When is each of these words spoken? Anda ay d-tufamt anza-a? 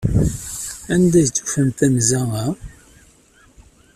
Anda 0.93 1.17
ay 1.19 1.25
d-tufamt 1.27 1.79
anza-a? 1.85 2.45